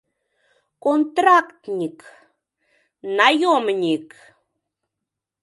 [0.83, 1.97] Контрактник,
[3.17, 4.07] наёмник!